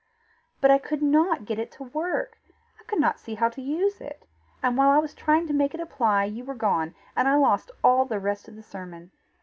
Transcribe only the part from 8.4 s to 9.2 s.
of the sermon.